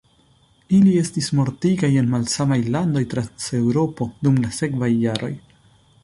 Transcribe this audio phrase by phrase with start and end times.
[0.75, 5.31] Ili estis mortigitaj en malsamaj landoj trans Eŭropo, dum la sekvaj jaroj.